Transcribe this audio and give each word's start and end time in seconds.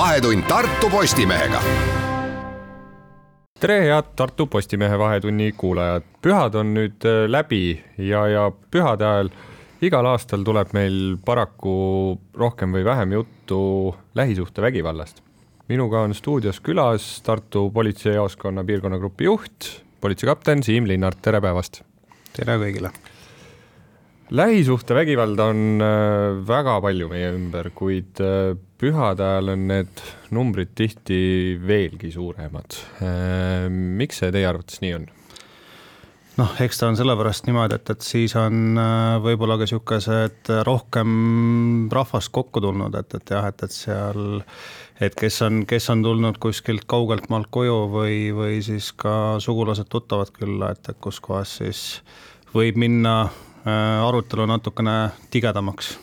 vahetund 0.00 0.46
Tartu 0.48 0.88
Postimehega 0.88 1.58
tere, 3.60 3.74
head 3.84 4.14
Tartu 4.16 4.46
Postimehe 4.48 4.96
Vahetunni 4.98 5.50
kuulajad, 5.52 6.06
pühad 6.24 6.54
on 6.56 6.70
nüüd 6.72 7.04
äh, 7.04 7.26
läbi 7.28 7.74
ja, 8.00 8.22
ja 8.30 8.46
pühade 8.48 9.04
ajal 9.04 9.28
igal 9.84 10.08
aastal 10.08 10.46
tuleb 10.46 10.72
meil 10.72 11.18
paraku 11.26 11.74
rohkem 12.32 12.72
või 12.78 12.86
vähem 12.86 13.12
juttu 13.18 13.58
lähisuhtevägivallast. 14.16 15.20
minuga 15.68 16.06
on 16.06 16.16
stuudios 16.16 16.62
külas 16.64 17.10
Tartu 17.26 17.66
politseijaoskonna 17.70 18.64
piirkonnagrupi 18.64 19.28
juht, 19.28 19.68
politseikapten 20.00 20.64
Siim 20.64 20.88
Linnart, 20.88 21.20
tere 21.20 21.42
päevast! 21.44 21.82
tere 22.32 22.56
kõigile! 22.64 22.94
lähisuhtevägivalda 24.30 25.52
on 25.52 25.62
äh, 25.84 26.40
väga 26.48 26.80
palju 26.80 27.12
meie 27.12 27.34
ümber, 27.36 27.72
kuid 27.76 28.24
äh, 28.24 28.56
pühade 28.80 29.24
ajal 29.24 29.54
on 29.54 29.64
need 29.70 30.02
numbrid 30.34 30.74
tihti 30.78 31.20
veelgi 31.66 32.12
suuremad. 32.14 32.76
Äh, 33.04 33.66
miks 33.70 34.22
see 34.22 34.32
teie 34.34 34.48
arvates 34.48 34.82
nii 34.84 34.94
on? 34.98 35.08
noh, 36.40 36.52
eks 36.64 36.78
ta 36.80 36.88
on 36.88 36.96
sellepärast 36.96 37.44
niimoodi, 37.44 37.76
et, 37.76 37.90
et 37.92 38.04
siis 38.06 38.32
on 38.38 38.78
võib-olla 39.20 39.58
ka 39.60 39.66
niisugused 39.66 40.48
rohkem 40.64 41.10
rahvast 41.92 42.30
kokku 42.32 42.62
tulnud, 42.64 42.96
et, 42.96 43.16
et 43.18 43.32
jah, 43.34 43.50
et, 43.50 43.64
et 43.66 43.74
seal, 43.74 44.40
et 45.04 45.18
kes 45.20 45.36
on, 45.44 45.58
kes 45.68 45.90
on 45.92 46.06
tulnud 46.06 46.40
kuskilt 46.40 46.86
kaugelt 46.88 47.28
maalt 47.28 47.50
koju 47.52 47.76
või, 47.92 48.16
või 48.32 48.62
siis 48.64 48.88
ka 48.96 49.36
sugulased-tuttavad 49.44 50.32
külla, 50.38 50.72
et, 50.72 50.88
et 50.88 51.02
kus 51.04 51.20
kohas 51.20 51.58
siis 51.60 51.84
võib 52.54 52.80
minna 52.80 53.18
Äh, 53.60 54.08
arutelu 54.08 54.46
natukene 54.48 55.10
tigedamaks 55.30 55.98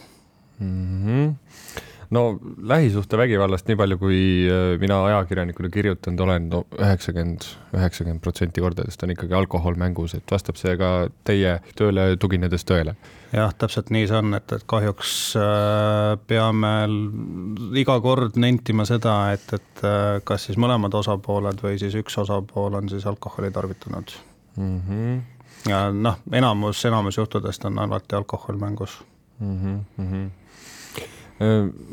mm. 0.59 1.05
-hmm 1.05 1.33
no 2.09 2.39
lähisuhtevägivallast, 2.71 3.67
nii 3.67 3.77
palju 3.79 3.97
kui 4.01 4.19
äh, 4.47 4.79
mina 4.79 4.99
ajakirjanikuna 5.09 5.69
kirjutanud 5.73 6.23
olen 6.23 6.49
no, 6.53 6.63
üheksakümmend, 6.79 7.47
üheksakümmend 7.75 8.23
protsenti 8.23 8.63
kordadest 8.63 9.03
on 9.03 9.13
ikkagi 9.15 9.35
alkohol 9.37 9.79
mängus, 9.79 10.15
et 10.17 10.31
vastab 10.31 10.59
see 10.59 10.77
ka 10.79 10.91
teie 11.27 11.57
tööle 11.79 12.09
tuginedes 12.21 12.67
tõele? 12.67 12.95
jah, 13.33 13.51
täpselt 13.59 13.91
nii 13.91 14.07
see 14.07 14.19
on, 14.21 14.37
et, 14.39 14.55
et 14.55 14.67
kahjuks 14.71 15.13
äh, 15.41 16.15
peame 16.31 16.73
iga 17.79 17.97
kord 18.03 18.39
nentima 18.39 18.87
seda, 18.87 19.17
et, 19.35 19.47
et 19.57 19.87
kas 20.27 20.47
siis 20.47 20.59
mõlemad 20.59 20.95
osapooled 20.95 21.59
või 21.63 21.79
siis 21.81 21.97
üks 21.99 22.15
osapool 22.23 22.79
on 22.79 22.87
siis 22.91 23.05
alkoholi 23.09 23.51
tarvitanud 23.51 24.15
mm. 24.55 24.77
-hmm 24.87 25.17
ja 25.67 25.91
noh, 25.91 26.19
enamus, 26.31 26.85
enamus 26.85 27.17
juhtudest 27.17 27.65
on 27.65 27.79
alati 27.79 28.15
alkohol 28.15 28.57
mängus 28.57 29.03
mm. 29.39 29.79
-hmm. 29.99 30.29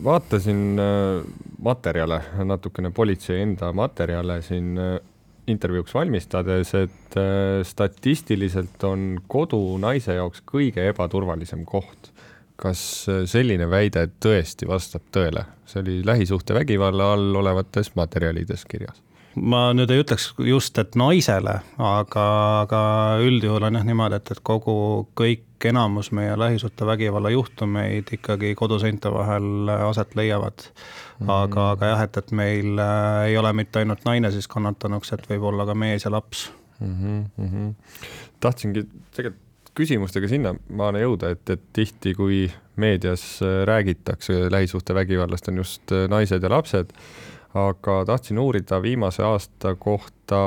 Vaatasin 0.05 0.81
äh, 0.81 1.25
materjale, 1.62 2.20
natukene 2.45 2.91
politsei 2.91 3.42
enda 3.42 3.73
materjale 3.73 4.41
siin 4.42 4.78
äh, 4.78 4.98
intervjuuks 5.47 5.92
valmistades, 5.95 6.70
et 6.75 7.17
statistiliselt 7.69 8.84
on 8.89 9.19
kodu 9.28 9.59
naise 9.77 10.14
jaoks 10.17 10.41
kõige 10.48 10.89
ebaturvalisem 10.89 11.67
koht. 11.69 12.11
kas 12.56 12.81
selline 13.27 13.67
väide 13.69 14.06
tõesti 14.25 14.64
vastab 14.69 15.03
tõele? 15.12 15.45
see 15.67 15.83
oli 15.83 16.01
lähisuhtevägivalla 16.06 17.12
all 17.12 17.36
olevates 17.36 17.92
materjalides 17.97 18.64
kirjas 18.64 19.03
ma 19.34 19.73
nüüd 19.75 19.91
ei 19.91 20.03
ütleks 20.03 20.29
just, 20.47 20.79
et 20.79 20.95
naisele, 20.98 21.58
aga, 21.79 22.27
aga 22.64 22.81
üldjuhul 23.25 23.67
on 23.69 23.79
jah 23.79 23.86
niimoodi, 23.86 24.20
et, 24.20 24.33
et 24.34 24.42
kogu, 24.47 24.77
kõik 25.19 25.45
enamus 25.70 26.11
meie 26.17 26.37
lähisuhtevägivalla 26.39 27.31
juhtumeid 27.31 28.12
ikkagi 28.19 28.55
koduseinte 28.59 29.12
vahel 29.12 29.69
aset 29.89 30.15
leiavad. 30.15 30.67
aga 31.27 31.61
mm., 31.61 31.70
aga 31.70 31.93
jah, 31.93 32.03
et, 32.09 32.17
et 32.17 32.33
meil 32.33 32.79
äh, 32.79 33.29
ei 33.31 33.39
ole 33.39 33.53
mitte 33.53 33.83
ainult 33.83 34.05
naine 34.05 34.30
siis 34.35 34.48
kannatanuks, 34.51 35.13
et 35.14 35.29
võib 35.30 35.48
olla 35.53 35.67
ka 35.67 35.74
mees 35.79 36.05
ja 36.05 36.11
laps 36.11 36.51
mm. 36.80 37.24
-hmm. 37.39 37.74
tahtsingi 38.41 38.86
tegelikult 39.14 39.42
küsimustega 39.74 40.29
sinnamaale 40.30 41.01
jõuda, 41.03 41.33
et, 41.35 41.51
et 41.51 41.63
tihti, 41.74 42.13
kui 42.14 42.45
meedias 42.79 43.41
räägitakse 43.67 44.51
lähisuhtevägivallast, 44.51 45.48
on 45.51 45.57
just 45.63 45.95
naised 46.08 46.42
ja 46.42 46.51
lapsed 46.51 46.92
aga 47.55 48.01
tahtsin 48.07 48.39
uurida 48.39 48.81
viimase 48.83 49.23
aasta 49.23 49.75
kohta 49.79 50.41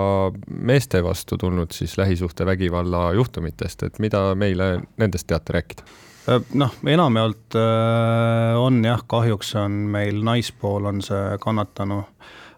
meeste 0.49 1.03
vastu 1.03 1.37
tulnud 1.37 1.71
siis 1.71 1.97
lähisuhtevägivalla 1.97 3.13
juhtumitest, 3.13 3.83
et 3.83 3.99
mida 3.99 4.35
meile 4.35 4.81
nendest 4.97 5.27
teate 5.27 5.53
rääkida? 5.53 5.87
Äh, 6.27 6.41
noh, 6.53 6.73
enamjaolt 6.85 7.55
äh, 7.55 8.59
on 8.59 8.83
jah, 8.85 9.03
kahjuks 9.07 9.55
on 9.55 9.71
meil 9.71 10.19
naispool 10.23 10.85
on 10.91 11.01
see 11.01 11.37
kannatanu 11.39 12.03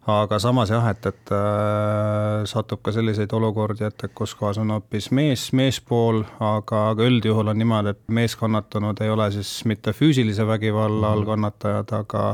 aga 0.10 0.40
samas 0.40 0.72
jah, 0.72 0.86
et, 0.92 1.06
et 1.10 1.32
äh, 1.36 2.46
satub 2.50 2.82
ka 2.86 2.94
selliseid 2.96 3.32
olukordi, 3.36 3.86
et, 3.88 4.04
et 4.06 4.14
kus 4.16 4.34
kohas 4.38 4.60
on 4.62 4.74
hoopis 4.74 5.10
mees, 5.16 5.48
meespool, 5.58 6.24
aga, 6.44 6.84
aga 6.94 7.08
üldjuhul 7.10 7.52
on 7.54 7.60
niimoodi, 7.60 7.94
et 7.96 8.02
meeskannatanud 8.20 9.02
ei 9.04 9.14
ole 9.14 9.30
siis 9.36 9.54
mitte 9.70 9.94
füüsilise 9.96 10.48
vägivalla 10.48 11.14
all 11.14 11.24
mhm. 11.24 11.30
kannatajad, 11.34 11.96
aga 12.02 12.26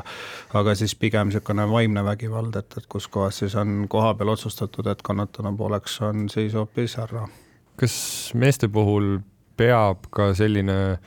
aga 0.55 0.75
siis 0.79 0.95
pigem 0.99 1.31
niisugune 1.31 1.67
vaimne 1.71 2.05
vägivald, 2.05 2.55
et, 2.59 2.77
et 2.79 2.89
kus 2.89 3.07
kohas 3.11 3.43
siis 3.43 3.55
on 3.59 3.85
kohapeal 3.91 4.35
otsustatud, 4.35 4.87
et 4.91 5.03
kannatanu 5.05 5.55
pooleks 5.57 5.99
on 6.05 6.29
siis 6.31 6.53
hoopis 6.55 6.97
härra. 7.01 7.27
kas 7.75 7.95
meeste 8.33 8.67
puhul 8.71 9.17
peab 9.57 10.07
ka 10.11 10.33
selline 10.35 10.97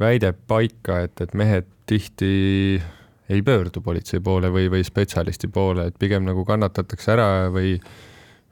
väide 0.00 0.32
paika, 0.32 1.00
et, 1.06 1.20
et 1.20 1.34
mehed 1.34 1.68
tihti 1.86 2.82
ei 3.28 3.42
pöördu 3.42 3.80
politsei 3.80 4.20
poole 4.20 4.50
või, 4.52 4.68
või 4.70 4.84
spetsialisti 4.84 5.48
poole, 5.48 5.88
et 5.88 5.98
pigem 5.98 6.26
nagu 6.26 6.44
kannatatakse 6.44 7.12
ära 7.14 7.28
või 7.52 7.76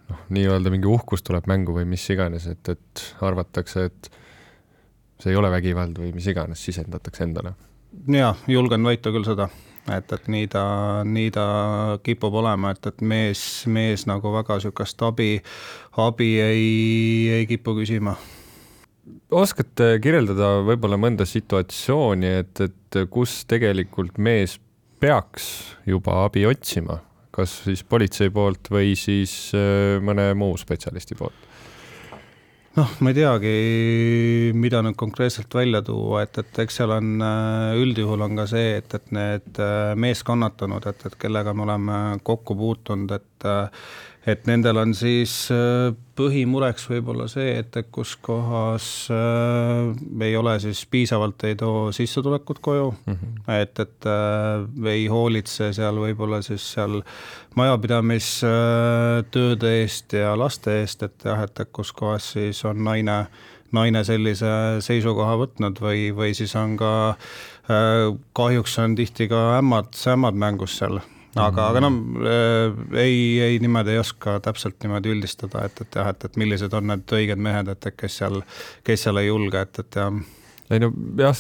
noh, 0.09 0.23
nii-öelda 0.33 0.73
mingi 0.73 0.89
uhkus 0.89 1.25
tuleb 1.27 1.49
mängu 1.51 1.77
või 1.77 1.85
mis 1.89 2.05
iganes, 2.11 2.47
et, 2.49 2.73
et 2.73 3.05
arvatakse, 3.21 3.85
et 3.91 4.11
see 5.21 5.33
ei 5.33 5.39
ole 5.39 5.51
vägivald 5.53 6.01
või 6.01 6.15
mis 6.17 6.27
iganes, 6.33 6.65
sisendatakse 6.65 7.25
endale. 7.25 7.55
jaa, 8.09 8.35
julgen 8.49 8.85
väita 8.85 9.13
küll 9.13 9.29
seda, 9.29 9.49
et, 9.93 10.13
et 10.13 10.29
nii 10.33 10.49
ta, 10.53 10.65
nii 11.05 11.31
ta 11.31 11.47
kipub 12.03 12.41
olema, 12.41 12.73
et, 12.73 12.87
et 12.87 13.01
mees, 13.03 13.43
mees 13.67 14.07
nagu 14.09 14.33
väga 14.33 14.57
niisugust 14.59 15.03
abi, 15.03 15.35
abi 16.01 16.37
ei, 16.41 16.71
ei 17.39 17.51
kipu 17.51 17.77
küsima 17.83 18.17
oskate 19.33 19.97
kirjeldada 20.03 20.61
võib-olla 20.67 20.99
mõnda 21.01 21.27
situatsiooni, 21.29 22.35
et, 22.43 22.67
et 22.67 23.01
kus 23.11 23.43
tegelikult 23.51 24.19
mees 24.23 24.59
peaks 25.03 25.47
juba 25.89 26.23
abi 26.27 26.45
otsima, 26.47 27.01
kas 27.35 27.63
siis 27.67 27.83
politsei 27.83 28.31
poolt 28.31 28.71
või 28.71 28.95
siis 28.99 29.35
äh, 29.57 29.99
mõne 30.05 30.31
muu 30.39 30.55
spetsialisti 30.61 31.19
poolt? 31.19 31.49
noh, 32.73 32.93
ma 33.05 33.11
ei 33.13 33.17
teagi, 33.19 33.51
mida 34.57 34.81
nüüd 34.85 34.97
konkreetselt 34.97 35.53
välja 35.53 35.83
tuua, 35.85 36.23
et, 36.25 36.39
et 36.41 36.63
eks 36.63 36.79
seal 36.81 36.95
on 36.95 37.19
äh, 37.21 37.75
üldjuhul 37.83 38.25
on 38.25 38.39
ka 38.39 38.47
see, 38.49 38.79
et, 38.79 38.95
et 38.97 39.13
need 39.13 39.61
äh, 39.61 39.93
meeskannatanud, 40.01 40.87
et, 40.89 41.05
et 41.11 41.19
kellega 41.21 41.53
me 41.53 41.67
oleme 41.67 41.99
kokku 42.25 42.57
puutunud, 42.57 43.13
et 43.19 43.49
et 44.27 44.47
nendel 44.47 44.77
on 44.79 44.95
siis 44.95 45.51
äh, 45.51 45.95
põhimureks 46.19 46.89
võib-olla 46.91 47.29
see, 47.31 47.59
et, 47.59 47.77
et 47.79 47.87
kus 47.95 48.17
kohas 48.23 49.09
äh, 49.11 49.93
ei 50.23 50.37
ole 50.39 50.61
siis 50.63 50.87
piisavalt, 50.91 51.45
ei 51.49 51.55
too 51.59 51.93
sissetulekut 51.95 52.59
koju 52.63 52.91
mm, 52.93 53.15
-hmm. 53.15 53.53
et, 53.57 53.81
et 53.81 54.07
äh, 54.07 54.13
ei 54.93 55.07
hoolitse 55.11 55.73
seal 55.75 55.97
võib-olla 56.05 56.43
siis 56.43 56.73
seal 56.75 57.03
majapidamistööde 57.59 59.69
äh, 59.73 59.79
eest 59.83 60.13
ja 60.13 60.39
laste 60.39 60.81
eest, 60.81 61.03
et 61.03 61.25
jah, 61.25 61.43
et, 61.43 61.61
et 61.61 61.69
kus 61.73 61.93
kohas 61.93 62.33
siis 62.37 62.65
on 62.65 62.85
naine, 62.85 63.27
naine 63.73 64.05
sellise 64.05 64.47
seisukoha 64.81 65.37
võtnud 65.41 65.81
või, 65.83 66.15
või 66.15 66.35
siis 66.39 66.57
on 66.57 66.77
ka 66.77 67.09
äh, 67.11 67.17
kahjuks 68.33 68.79
on 68.79 68.95
tihti 68.95 69.29
ka 69.29 69.59
ämmad, 69.59 69.87
ämmad 70.15 70.35
mängus 70.35 70.79
seal 70.79 71.01
aga, 71.41 71.69
aga 71.71 71.83
noh, 71.85 71.97
ei, 72.99 73.17
ei 73.41 73.59
niimoodi 73.63 73.95
ei 73.95 74.03
oska 74.03 74.39
täpselt 74.45 74.79
niimoodi 74.85 75.13
üldistada, 75.15 75.65
et, 75.69 75.81
et 75.85 75.99
jah, 76.01 76.11
et, 76.13 76.27
et 76.29 76.39
millised 76.41 76.75
on 76.77 76.91
need 76.93 77.17
õiged 77.19 77.41
mehed, 77.43 77.71
et, 77.73 77.89
et 77.89 77.99
kes 77.99 78.19
seal, 78.23 78.43
kes 78.87 79.07
seal 79.07 79.23
ei 79.23 79.31
julge, 79.31 79.65
et, 79.65 79.81
et 79.85 80.01
jah. 80.01 80.19
ei 80.73 80.83
no 80.83 80.93
jah, 81.21 81.33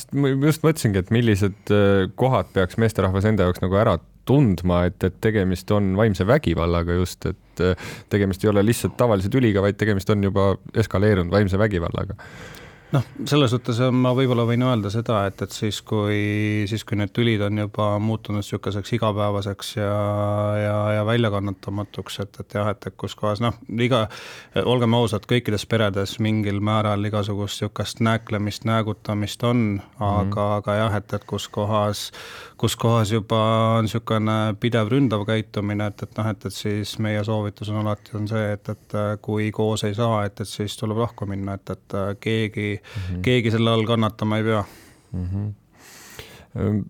just 0.46 0.64
mõtlesingi, 0.64 1.02
et 1.02 1.12
millised 1.14 1.74
äh, 1.74 2.06
kohad 2.20 2.54
peaks 2.56 2.80
meesterahvas 2.80 3.28
enda 3.28 3.48
jaoks 3.48 3.64
nagu 3.64 3.78
ära 3.80 3.98
tundma, 4.28 4.84
et, 4.86 5.02
et 5.02 5.14
tegemist 5.20 5.70
on 5.74 5.92
vaimse 5.98 6.24
vägivallaga 6.28 6.96
just, 7.00 7.26
et 7.26 7.62
äh, 7.64 7.92
tegemist 8.12 8.44
ei 8.46 8.52
ole 8.52 8.64
lihtsalt 8.64 8.96
tavalise 9.00 9.32
tüliga, 9.32 9.64
vaid 9.64 9.80
tegemist 9.80 10.10
on 10.14 10.24
juba 10.30 10.52
eskaleerunud 10.78 11.34
vaimse 11.34 11.60
vägivallaga 11.60 12.16
noh, 12.92 13.04
selles 13.28 13.52
suhtes 13.54 13.78
ma 13.94 14.12
võib-olla 14.16 14.44
võin 14.48 14.64
öelda 14.66 14.90
seda, 14.92 15.22
et, 15.28 15.42
et 15.44 15.54
siis, 15.54 15.80
kui, 15.86 16.64
siis 16.70 16.84
kui 16.88 16.98
need 17.00 17.12
tülid 17.16 17.42
on 17.46 17.62
juba 17.64 17.88
muutunud 18.02 18.42
niisuguseks 18.42 18.94
igapäevaseks 18.98 19.74
ja, 19.78 19.92
ja, 20.58 20.76
ja 20.98 21.06
väljakannatamatuks, 21.08 22.18
et, 22.24 22.40
et 22.44 22.56
jah, 22.58 22.68
et, 22.72 22.88
et 22.88 22.96
kus 22.98 23.16
kohas 23.18 23.42
noh, 23.44 23.56
iga, 23.80 24.04
olgem 24.64 24.96
ausad, 24.98 25.26
kõikides 25.30 25.64
peredes 25.70 26.18
mingil 26.22 26.60
määral 26.64 27.04
igasugust 27.08 27.62
niisugust 27.62 28.00
nääklemist, 28.04 28.64
näägutamist 28.68 29.42
on 29.44 29.56
mm, 29.56 29.78
-hmm. 29.78 30.04
aga, 30.20 30.56
aga 30.56 30.74
jah, 30.74 30.96
et, 30.96 31.12
et 31.12 31.24
kus 31.24 31.48
kohas, 31.48 32.10
kus 32.56 32.76
kohas 32.76 33.12
juba 33.12 33.40
on 33.78 33.84
niisugune 33.84 34.54
pidev 34.60 34.88
ründav 34.88 35.24
käitumine, 35.26 35.86
et, 35.86 36.02
et 36.02 36.18
noh, 36.18 36.28
et, 36.28 36.46
et 36.46 36.54
siis 36.54 36.98
meie 36.98 37.24
soovitus 37.24 37.68
on 37.68 37.80
alati, 37.86 38.16
on 38.16 38.28
see, 38.28 38.52
et, 38.52 38.68
et 38.68 38.98
kui 39.22 39.50
koos 39.50 39.84
ei 39.84 39.94
saa, 39.94 40.24
et, 40.24 40.40
et 40.40 40.48
siis 40.48 40.76
tuleb 40.76 40.98
lahku 40.98 41.26
minna, 41.26 41.54
et, 41.54 41.70
et 41.70 41.98
keegi 42.20 42.81
mm, 42.82 43.02
-hmm. 43.02 43.20
keegi 43.22 43.54
selle 43.54 43.70
all 43.70 43.86
kannatama 43.88 44.38
ei 44.38 44.44
pea 44.44 44.64
mm. 45.12 45.28
-hmm. 45.28 46.84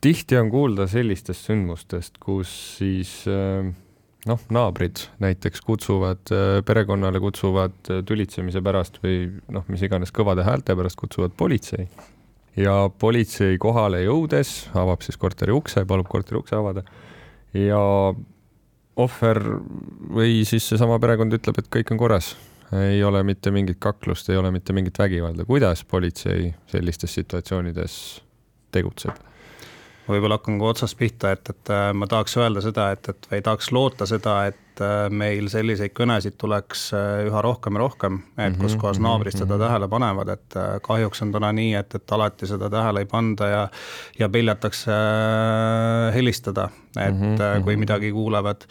tihti 0.00 0.36
on 0.36 0.50
kuulda 0.50 0.86
sellistest 0.86 1.50
sündmustest, 1.50 2.18
kus 2.20 2.78
siis 2.78 3.24
äh, 3.28 3.72
noh, 4.26 4.40
naabrid 4.50 5.06
näiteks 5.20 5.60
kutsuvad 5.60 6.32
äh, 6.32 6.64
perekonnale, 6.64 7.20
kutsuvad 7.20 7.76
äh, 7.90 8.02
tülitsemise 8.06 8.62
pärast 8.62 9.00
või 9.04 9.28
noh, 9.48 9.64
mis 9.68 9.82
iganes 9.82 10.12
kõvade 10.14 10.44
häälte 10.46 10.76
pärast 10.76 11.00
kutsuvad 11.00 11.36
politsei 11.36 11.88
ja 12.56 12.90
politsei 12.98 13.58
kohale 13.58 14.04
jõudes 14.04 14.54
avab 14.78 15.02
siis 15.02 15.18
korteri 15.20 15.52
ukse, 15.52 15.84
palub 15.84 16.08
korteri 16.08 16.38
ukse 16.38 16.56
avada 16.56 16.84
ja 17.54 17.80
ohver 18.96 19.40
või 20.14 20.42
siis 20.46 20.66
seesama 20.68 21.00
perekond 21.02 21.34
ütleb, 21.34 21.58
et 21.58 21.70
kõik 21.72 21.90
on 21.94 22.00
korras, 22.00 22.34
ei 22.72 23.04
ole 23.04 23.22
mitte 23.22 23.50
mingit 23.50 23.78
kaklust, 23.80 24.28
ei 24.30 24.36
ole 24.36 24.50
mitte 24.50 24.72
mingit 24.72 24.98
vägivalda. 24.98 25.44
kuidas 25.44 25.84
politsei 25.84 26.54
sellistes 26.66 27.14
situatsioonides 27.14 28.22
tegutseb? 28.72 29.16
ma 30.06 30.14
võib-olla 30.16 30.36
hakkan 30.38 30.58
ka 30.60 30.72
otsast 30.74 30.98
pihta, 31.00 31.32
et, 31.32 31.48
et 31.48 31.72
äh, 31.72 31.90
ma 31.96 32.06
tahaks 32.06 32.36
öelda 32.36 32.60
seda, 32.64 32.90
et, 32.92 33.08
et 33.08 33.28
või 33.30 33.42
tahaks 33.42 33.70
loota 33.72 34.06
seda, 34.06 34.34
et 34.50 34.63
äh, 34.82 35.06
meil 35.10 35.48
selliseid 35.52 35.94
kõnesid 35.96 36.38
tuleks 36.40 36.86
äh, 36.96 37.24
üha 37.28 37.42
rohkem 37.44 37.78
ja 37.78 37.84
rohkem, 37.84 38.20
et 38.36 38.38
mm 38.38 38.54
-hmm, 38.54 38.60
kus 38.62 38.76
kohas 38.76 38.98
mhm, 38.98 39.06
naabrid 39.06 39.34
mm 39.34 39.36
-hmm. 39.36 39.46
seda 39.46 39.54
mhm. 39.54 39.64
tähele 39.64 39.88
panevad, 39.88 40.28
et 40.28 40.58
kahjuks 40.82 41.22
on 41.22 41.32
täna 41.32 41.52
nii, 41.52 41.74
et, 41.74 41.94
et 41.94 42.12
alati 42.12 42.46
seda 42.46 42.70
tähele 42.70 43.00
ei 43.00 43.06
panda 43.06 43.48
ja 43.48 43.68
ja 44.18 44.28
peljatakse 44.28 44.92
helistada, 46.14 46.68
et 46.96 47.14
mm 47.14 47.36
-hmm. 47.36 47.64
kui 47.64 47.76
midagi 47.76 48.12
kuulevad 48.12 48.66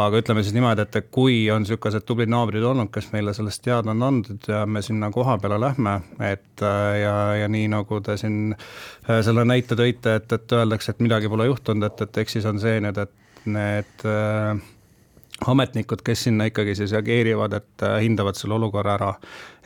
aga 0.00 0.22
ütleme 0.22 0.42
siis 0.42 0.54
niimoodi, 0.56 0.84
et 0.86 1.08
kui 1.12 1.36
on 1.52 1.64
niisugused 1.64 2.04
tublid 2.08 2.30
naabrid 2.32 2.64
olnud, 2.64 2.88
kes 2.94 3.10
meile 3.12 3.34
sellest 3.36 3.62
teada 3.64 3.92
on 3.92 4.04
andnud 4.06 4.48
ja 4.48 4.64
me 4.66 4.82
sinna 4.84 5.10
koha 5.12 5.36
peale 5.42 5.58
lähme, 5.60 5.98
et 6.32 6.64
äh, 6.64 7.00
ja, 7.02 7.16
ja 7.42 7.48
nii 7.52 7.68
nagu 7.72 8.00
te 8.04 8.16
siin 8.20 8.54
äh, 8.54 9.20
selle 9.24 9.44
näite 9.48 9.76
tõite, 9.78 10.16
et, 10.20 10.32
et 10.32 10.56
öeldakse, 10.56 10.94
et 10.94 11.02
midagi 11.04 11.28
pole 11.32 11.48
juhtunud, 11.50 11.88
et, 11.90 12.06
et 12.06 12.22
eks 12.24 12.38
siis 12.38 12.48
on 12.48 12.60
see 12.62 12.80
nüüd, 12.84 13.02
et 13.04 13.44
need 13.52 14.06
äh, 14.08 14.56
ametnikud, 15.46 16.02
kes 16.04 16.24
sinna 16.28 16.46
ikkagi 16.50 16.74
siis 16.78 16.92
reageerivad, 16.92 17.56
et 17.58 17.84
äh, 17.86 17.98
hindavad 18.04 18.38
selle 18.38 18.54
olukorra 18.58 18.94
ära. 18.94 19.14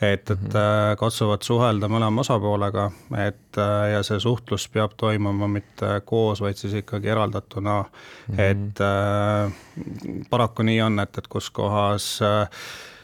et, 0.01 0.31
et 0.31 0.41
mhm. 0.41 0.57
äh, 0.57 0.97
katsuvad 1.01 1.43
suhelda 1.43 1.89
mõlema 1.89 2.21
osapoolega, 2.21 2.91
et 3.27 3.61
äh, 3.61 3.93
ja 3.95 4.03
see 4.05 4.21
suhtlus 4.21 4.69
peab 4.69 4.97
toimuma 4.97 5.49
mitte 5.49 6.01
koos, 6.05 6.41
vaid 6.45 6.61
siis 6.61 6.75
ikkagi 6.83 7.09
eraldatuna 7.09 7.79
mm. 7.83 8.35
-hmm. 8.35 8.41
et 8.41 8.81
äh, 8.81 10.27
paraku 10.31 10.63
nii 10.63 10.83
on, 10.83 11.01
et, 11.01 11.19
et 11.19 11.29
kus 11.29 11.51
kohas 11.51 12.21
äh, 12.23 12.45
Äh, 12.47 12.96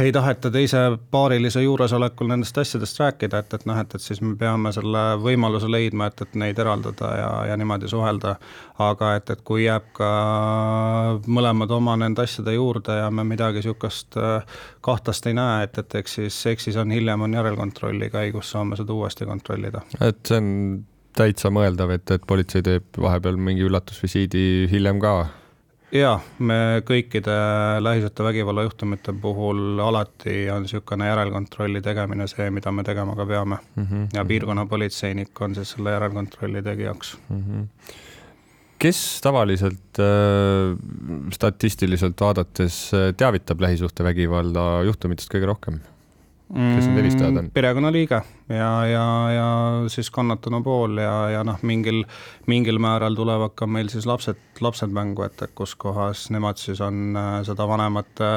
ei 0.00 0.12
taheta 0.12 0.50
teise 0.50 0.78
paarilise 1.10 1.62
juuresolekul 1.62 2.28
nendest 2.28 2.58
asjadest 2.58 3.00
rääkida, 3.00 3.38
et, 3.38 3.54
et 3.54 3.64
noh, 3.68 3.78
et, 3.80 3.94
et 3.94 4.04
siis 4.04 4.20
me 4.20 4.34
peame 4.36 4.72
selle 4.76 5.04
võimaluse 5.22 5.70
leidma, 5.70 6.10
et, 6.10 6.20
et 6.26 6.36
neid 6.42 6.58
eraldada 6.60 7.12
ja, 7.16 7.30
ja 7.50 7.56
niimoodi 7.56 7.88
suhelda. 7.88 8.36
aga 8.78 9.14
et, 9.18 9.30
et 9.30 9.40
kui 9.44 9.64
jääb 9.64 9.88
ka 9.96 10.10
mõlemad 11.26 11.72
oma 11.74 11.96
nende 11.96 12.22
asjade 12.22 12.54
juurde 12.54 12.98
ja 13.00 13.08
me 13.10 13.24
midagi 13.24 13.62
niisugust 13.62 14.20
äh, 14.20 14.60
kahtlast 14.84 15.26
ei 15.26 15.34
näe, 15.34 15.64
et, 15.64 15.78
et 15.78 15.98
eks 16.02 16.20
siis, 16.20 16.38
eks 16.52 16.68
siis 16.68 16.76
on 16.76 16.92
hiljem 16.92 17.24
on 17.26 17.34
järelkontrolli 17.34 18.10
käigus 18.10 18.52
saame 18.54 18.76
seda 18.76 18.92
uuesti 18.92 19.26
kontrollida. 19.26 19.82
et 20.00 20.20
see 20.28 20.38
on 20.38 20.52
täitsa 21.18 21.50
mõeldav, 21.50 21.90
et, 21.96 22.10
et 22.14 22.24
politsei 22.26 22.62
teeb 22.62 23.00
vahepeal 23.00 23.40
mingi 23.40 23.64
üllatusvisiidi 23.66 24.68
hiljem 24.70 25.00
ka 25.02 25.14
jaa, 25.94 26.18
me 26.38 26.82
kõikide 26.86 27.34
lähisuhtevägivalla 27.80 28.64
juhtumite 28.66 29.12
puhul 29.22 29.80
alati 29.80 30.48
on 30.52 30.66
niisugune 30.66 31.08
järelkontrolli 31.08 31.82
tegemine 31.84 32.26
see, 32.28 32.50
mida 32.54 32.72
me 32.72 32.84
tegema 32.84 33.16
ka 33.16 33.26
peame 33.26 33.56
mm. 33.56 33.84
-hmm. 33.84 34.08
ja 34.12 34.22
mhm. 34.22 34.28
piirkonnapolitseinik 34.28 35.40
on 35.40 35.54
siis 35.54 35.70
selle 35.76 35.96
järelkontrolli 35.96 36.62
tegijaks 36.62 37.18
mm. 37.28 37.44
-hmm. 37.44 37.92
kes 38.78 39.20
tavaliselt 39.20 40.00
äh, 40.00 40.76
statistiliselt 41.32 42.20
vaadates 42.20 42.94
äh, 42.94 43.14
teavitab 43.16 43.60
lähisuhtevägivalda 43.60 44.82
juhtumitest 44.84 45.34
kõige 45.34 45.46
rohkem? 45.46 45.80
Kes 46.48 46.86
need 46.86 46.96
helistajad 46.96 47.36
on? 47.36 47.44
Mm, 47.44 47.50
perekonnaliige 47.52 48.20
ja, 48.48 48.70
ja, 48.88 49.06
ja 49.34 49.48
siis 49.92 50.08
kannatanu 50.10 50.62
pool 50.64 50.96
ja, 51.02 51.12
ja 51.34 51.42
noh, 51.44 51.58
mingil, 51.68 52.02
mingil 52.48 52.80
määral 52.80 53.16
tulevad 53.18 53.52
ka 53.58 53.68
meil 53.68 53.90
siis 53.92 54.06
lapsed, 54.08 54.40
lapsed 54.64 54.94
mängu, 54.94 55.26
et, 55.26 55.36
et 55.44 55.52
kus 55.58 55.74
kohas 55.76 56.28
nemad 56.32 56.60
siis 56.60 56.80
on 56.84 57.16
äh, 57.20 57.34
seda 57.48 57.68
vanemate, 57.68 58.30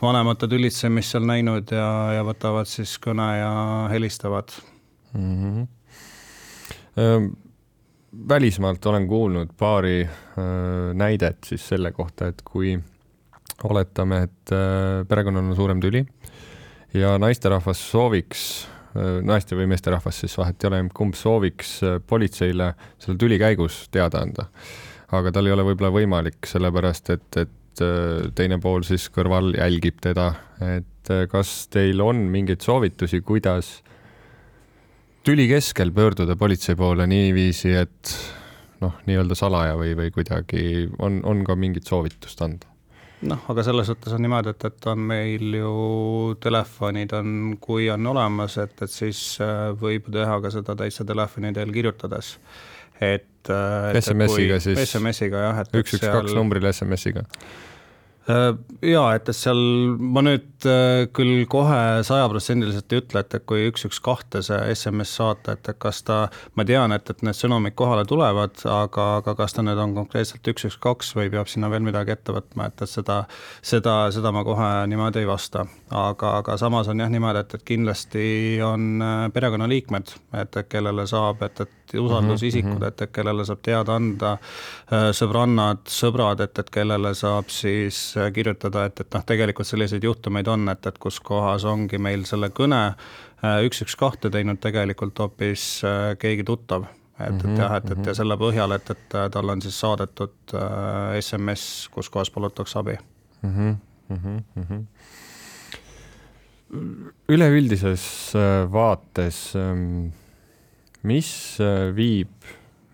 vanemate 0.00 0.48
tülitsemist 0.48 1.12
seal 1.12 1.28
näinud 1.28 1.74
ja, 1.74 1.90
ja 2.16 2.24
võtavad 2.26 2.70
siis 2.70 2.96
kõne 3.04 3.28
ja 3.36 3.52
helistavad 3.92 4.56
mm. 5.12 5.66
-hmm. 6.96 7.28
välismaalt 8.28 8.86
olen 8.86 9.08
kuulnud 9.08 9.52
paari 9.58 10.08
öö, 10.38 10.94
näidet 10.94 11.44
siis 11.44 11.68
selle 11.68 11.92
kohta, 11.92 12.26
et 12.26 12.42
kui 12.44 12.78
oletame, 13.64 14.22
et 14.22 14.52
öö, 14.52 15.04
perekonnal 15.04 15.50
on 15.50 15.56
suurem 15.56 15.80
tüli 15.80 16.06
ja 16.94 17.16
naisterahvas 17.20 17.80
sooviks, 17.90 18.42
naiste 19.22 19.56
või 19.56 19.68
meesterahvas 19.70 20.22
siis 20.22 20.34
vahet 20.38 20.64
ei 20.64 20.68
ole, 20.70 20.82
kumb 20.96 21.16
sooviks 21.18 21.74
äh, 21.86 21.98
politseile 22.06 22.72
selle 22.98 23.18
tüli 23.20 23.38
käigus 23.40 23.86
teada 23.94 24.22
anda. 24.24 24.48
aga 25.12 25.32
tal 25.32 25.46
ei 25.46 25.52
ole 25.52 25.64
võib-olla 25.70 25.92
võimalik, 25.92 26.40
sellepärast 26.46 27.10
et, 27.14 27.28
et 27.36 27.82
äh, 27.84 28.30
teine 28.34 28.58
pool 28.60 28.82
siis 28.88 29.08
kõrval 29.12 29.52
jälgib 29.56 30.00
teda, 30.04 30.32
et 30.64 31.12
äh, 31.12 31.26
kas 31.30 31.68
teil 31.72 32.00
on 32.00 32.26
mingeid 32.32 32.64
soovitusi, 32.64 33.20
kuidas 33.20 33.78
tüli 35.24 35.48
keskel 35.48 35.92
pöörduda 35.92 36.36
politsei 36.36 36.76
poole 36.76 37.06
niiviisi, 37.06 37.74
et 37.76 38.16
noh, 38.80 38.96
nii-öelda 39.06 39.36
salaja 39.36 39.76
või, 39.78 39.94
või 39.98 40.10
kuidagi 40.14 40.88
on, 40.98 41.20
on 41.24 41.44
ka 41.44 41.56
mingit 41.56 41.86
soovitust 41.86 42.42
anda? 42.42 42.77
Noh, 43.26 43.44
aga 43.52 43.64
selles 43.66 43.88
suhtes 43.90 44.14
on 44.14 44.22
niimoodi, 44.22 44.54
et, 44.54 44.66
et 44.70 44.90
on 44.92 45.06
meil 45.10 45.54
ju 45.58 45.72
telefonid 46.42 47.14
on, 47.18 47.36
kui 47.60 47.88
on 47.90 48.10
olemas, 48.14 48.58
et, 48.62 48.76
et 48.84 48.92
siis 48.92 49.22
äh, 49.44 49.70
võib 49.78 50.10
teha 50.14 50.40
ka 50.44 50.52
seda 50.54 50.76
täitsa 50.78 51.06
telefoni 51.08 51.54
teel 51.56 51.72
kirjutades. 51.74 52.36
et. 53.00 53.24
SMS-iga 53.48 54.58
siis? 54.60 54.76
SMS-iga 54.84 55.46
jah, 55.46 55.62
et. 55.62 55.72
üks, 55.80 55.94
üks, 55.96 56.04
kaks 56.04 56.34
numbril 56.36 56.68
SMS-iga 56.68 57.24
Äh, 57.24 57.67
ja 58.28 59.02
et, 59.16 59.28
et 59.30 59.36
seal 59.36 59.58
ma 59.96 60.20
nüüd 60.24 60.66
äh, 60.68 61.06
küll 61.16 61.46
kohe 61.50 62.02
sajaprotsendiliselt 62.04 62.92
ei 62.92 63.00
ütle, 63.00 63.22
et, 63.24 63.36
et 63.38 63.46
kui 63.48 63.64
üks, 63.70 63.86
üks 63.88 64.00
kahte 64.04 64.42
see 64.44 64.58
SMS 64.74 65.14
saata, 65.16 65.54
et, 65.56 65.70
et 65.72 65.80
kas 65.80 66.02
ta, 66.04 66.18
ma 66.58 66.66
tean, 66.68 66.92
et, 66.92 67.08
et 67.08 67.24
need 67.24 67.38
sõnumid 67.38 67.76
kohale 67.78 68.04
tulevad, 68.08 68.60
aga, 68.68 69.08
aga 69.22 69.34
kas 69.38 69.56
ta 69.56 69.64
nüüd 69.64 69.80
on 69.80 69.96
konkreetselt 69.96 70.52
üks, 70.52 70.68
üks, 70.68 70.76
kaks 70.84 71.14
või 71.16 71.32
peab 71.32 71.48
sinna 71.48 71.72
veel 71.72 71.86
midagi 71.86 72.12
ette 72.14 72.36
võtma, 72.36 72.68
et, 72.68 72.84
et 72.84 72.92
seda, 72.92 73.22
seda, 73.64 73.96
seda 74.14 74.34
ma 74.34 74.44
kohe 74.44 74.68
niimoodi 74.92 75.24
ei 75.24 75.30
vasta. 75.30 75.64
aga, 75.88 76.36
aga 76.42 76.60
samas 76.60 76.92
on 76.92 77.00
jah 77.00 77.10
niimoodi, 77.12 77.46
et, 77.46 77.56
et 77.56 77.66
kindlasti 77.72 78.28
on 78.64 79.00
äh, 79.00 79.26
perekonnaliikmed, 79.32 80.14
et, 80.42 80.62
et 80.62 80.68
kellele 80.68 81.08
saab, 81.08 81.48
et, 81.48 81.64
et 81.64 81.77
usaldusisikud 81.94 82.74
mm, 82.74 82.82
-hmm. 82.82 82.88
et, 82.88 83.02
et 83.02 83.12
kellele 83.12 83.44
saab 83.44 83.62
teada 83.62 83.94
anda, 83.96 84.36
sõbrannad, 85.12 85.86
sõbrad, 85.88 86.40
et, 86.44 86.58
et 86.58 86.70
kellele 86.70 87.14
saab 87.14 87.48
siis 87.48 88.18
Äh, 88.18 88.32
kirjutada, 88.32 88.84
et, 88.88 89.00
et 89.00 89.14
noh, 89.14 89.24
tegelikult 89.26 89.68
selliseid 89.68 90.04
juhtumeid 90.04 90.48
on, 90.50 90.68
et, 90.72 90.86
et 90.86 90.98
kus 91.02 91.18
kohas 91.24 91.64
ongi 91.68 91.98
meil 92.02 92.24
selle 92.28 92.50
kõne 92.54 92.80
äh, 92.88 93.58
üks, 93.66 93.82
üks, 93.84 93.96
kahte 93.98 94.30
teinud 94.32 94.60
tegelikult 94.62 95.18
hoopis 95.22 95.66
äh, 95.86 96.12
keegi 96.20 96.46
tuttav 96.48 96.86
et, 96.86 97.34
et 97.34 97.44
mhm, 97.44 97.56
jah, 97.58 97.76
et, 97.78 97.90
et 97.90 97.98
ja 97.98 98.12
mhm. 98.12 98.18
selle 98.20 98.38
põhjal, 98.40 98.74
et, 98.76 98.92
et 98.94 99.18
talle 99.34 99.56
on 99.56 99.64
siis 99.64 99.78
saadetud 99.82 100.54
äh, 100.56 101.18
SMS, 101.20 101.64
kus 101.94 102.10
kohas 102.14 102.30
palutakse 102.34 102.78
abi 102.80 102.96
mm. 103.42 103.50
-hmm, 103.50 103.76
mm 104.14 104.64
-hmm. 104.68 104.82
üleüldises 107.28 108.32
vaates, 108.72 109.56
ähm, 109.56 110.08
mis 111.08 111.30
viib 111.96 112.48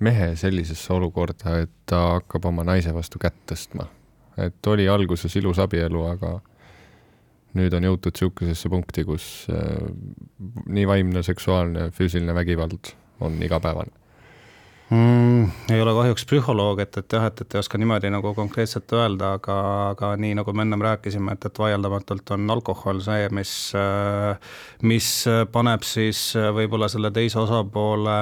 mehe 0.05 0.33
sellisesse 0.37 0.93
olukorda, 0.95 1.59
et 1.65 1.73
ta 1.89 2.01
hakkab 2.17 2.49
oma 2.51 2.65
naise 2.67 2.95
vastu 2.95 3.21
kätt 3.23 3.45
tõstma? 3.51 3.89
et 4.35 4.67
oli 4.67 4.89
alguses 4.91 5.37
ilus 5.39 5.61
abielu, 5.63 6.01
aga 6.11 6.33
nüüd 7.55 7.75
on 7.79 7.85
jõutud 7.87 8.17
niisugusesse 8.17 8.71
punkti, 8.71 9.05
kus 9.07 9.27
äh, 9.53 9.85
nii 10.67 10.89
vaimne, 10.91 11.23
seksuaalne, 11.23 11.91
füüsiline 11.95 12.35
vägivald 12.35 12.91
on 13.23 13.39
igapäevane 13.43 13.95
mm,? 14.91 15.44
Ei 15.75 15.83
ole 15.83 15.95
kahjuks 15.97 16.27
psühholoog, 16.31 16.81
et, 16.85 16.99
et 17.01 17.17
jah, 17.17 17.27
et, 17.29 17.41
et 17.45 17.55
ei 17.55 17.61
oska 17.61 17.79
niimoodi 17.81 18.11
nagu 18.15 18.35
konkreetselt 18.37 18.93
öelda, 18.97 19.35
aga, 19.39 19.57
aga 19.95 20.13
nii 20.21 20.35
nagu 20.39 20.55
me 20.55 20.65
ennem 20.67 20.85
rääkisime, 20.85 21.35
et, 21.35 21.49
et 21.49 21.59
vaieldamatult 21.59 22.35
on 22.37 22.51
alkohol 22.55 23.03
see, 23.05 23.29
mis, 23.35 23.55
mis 24.83 25.11
paneb 25.53 25.85
siis 25.87 26.23
võib-olla 26.57 26.89
selle 26.93 27.11
teise 27.15 27.41
osapoole 27.43 28.17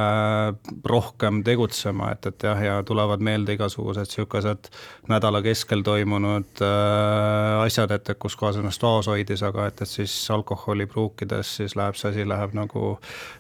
rohkem 0.89 1.43
tegutsema, 1.47 2.13
et, 2.17 2.31
et 2.33 2.49
jah, 2.49 2.65
ja 2.67 2.81
tulevad 2.87 3.23
meelde 3.25 3.57
igasugused 3.59 4.09
niisugused 4.13 4.69
nädala 5.09 5.43
keskel 5.43 5.83
toimunud 5.87 6.63
äh, 6.63 7.63
asjad, 7.65 7.91
et, 7.95 8.11
et 8.11 8.19
kus 8.19 8.37
kohas 8.37 8.59
ennast 8.61 8.83
vaos 8.83 9.09
hoidis, 9.11 9.43
aga 9.47 9.69
et, 9.71 9.83
et 9.83 9.89
siis 9.89 10.15
alkoholi 10.31 10.87
pruukides 10.87 11.57
siis 11.61 11.77
läheb 11.79 11.99
see 11.99 12.13
asi 12.13 12.29
läheb 12.29 12.55
nagu, 12.57 12.97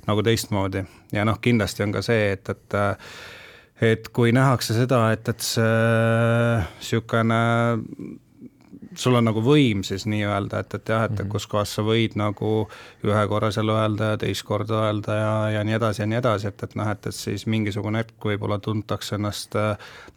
nagu 0.06 0.24
teistmoodi. 0.26 0.84
Ja 1.12 1.26
noh, 1.28 1.38
kindlasti 1.42 1.84
on 1.86 1.94
ka 1.94 2.02
see, 2.04 2.32
et, 2.36 2.48
et 2.48 2.78
et 3.82 4.08
kui 4.14 4.32
nähakse 4.32 4.76
seda, 4.76 5.04
et, 5.14 5.28
et 5.28 5.42
see 5.42 5.70
niisugune 6.78 7.40
sul 8.98 9.16
on 9.16 9.24
nagu 9.24 9.42
võim 9.44 9.82
siis 9.86 10.04
nii-öelda, 10.10 10.62
et, 10.62 10.74
et 10.76 10.88
jah, 10.88 11.04
et 11.04 11.12
mm 11.12 11.16
-hmm. 11.16 11.30
kus 11.32 11.46
kohas 11.46 11.74
sa 11.74 11.82
võid 11.82 12.16
nagu 12.16 12.68
ühe 13.04 13.22
korra 13.28 13.50
seal 13.50 13.68
öelda 13.72 14.12
ja 14.12 14.18
teist 14.18 14.44
korda 14.48 14.82
öelda 14.86 15.16
ja, 15.16 15.32
ja 15.50 15.64
nii 15.64 15.74
edasi 15.74 16.02
ja 16.02 16.06
nii 16.06 16.18
edasi, 16.18 16.48
et, 16.48 16.62
et 16.62 16.74
noh, 16.74 16.90
et, 16.90 17.06
et 17.06 17.14
siis 17.14 17.46
mingisugune 17.46 17.98
hetk 17.98 18.24
võib-olla 18.24 18.58
tuntakse 18.58 19.14
ennast 19.14 19.56
äh, 19.56 19.76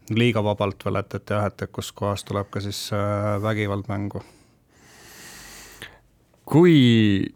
liiga 0.10 0.44
vabalt 0.44 0.86
veel, 0.86 0.96
et, 0.96 1.16
et 1.16 1.30
jah, 1.30 1.46
et, 1.46 1.62
et 1.62 1.72
kus 1.72 1.92
kohas 1.92 2.24
tuleb 2.24 2.50
ka 2.50 2.60
siis 2.60 2.90
äh, 2.94 3.42
vägivald 3.42 3.88
mängu. 3.88 4.24
kui 6.46 7.34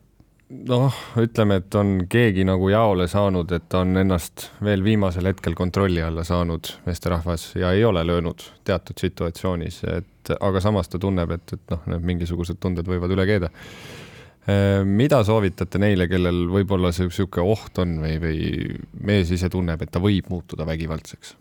noh, 0.49 0.95
ütleme, 1.21 1.59
et 1.61 1.75
on 1.77 1.93
keegi 2.09 2.45
nagu 2.47 2.69
jaole 2.71 3.07
saanud, 3.09 3.51
et 3.55 3.75
on 3.77 3.97
ennast 4.01 4.49
veel 4.65 4.83
viimasel 4.85 5.29
hetkel 5.29 5.55
kontrolli 5.57 6.01
alla 6.03 6.25
saanud 6.27 6.71
meesterahvas 6.87 7.51
ja 7.59 7.73
ei 7.75 7.85
ole 7.85 8.03
löönud 8.07 8.43
teatud 8.67 8.99
situatsioonis, 9.01 9.83
et 9.93 10.33
aga 10.39 10.61
samas 10.61 10.89
ta 10.89 11.01
tunneb, 11.01 11.31
et, 11.37 11.55
et 11.57 11.73
noh, 11.73 11.83
need 11.93 12.07
mingisugused 12.13 12.59
tunded 12.61 12.89
võivad 12.89 13.13
üle 13.15 13.25
keeda. 13.29 13.51
mida 14.85 15.19
soovitate 15.23 15.77
neile, 15.77 16.07
kellel 16.09 16.47
võib-olla 16.49 16.91
see 16.95 17.05
niisugune 17.05 17.45
oht 17.53 17.77
on 17.83 17.99
või, 18.01 18.15
või 18.23 18.39
mees 19.05 19.31
ise 19.31 19.49
tunneb, 19.49 19.81
et 19.81 19.91
ta 19.91 20.01
võib 20.01 20.31
muutuda 20.31 20.65
vägivaldseks? 20.65 21.35